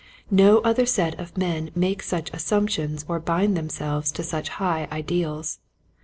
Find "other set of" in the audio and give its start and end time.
0.63-1.37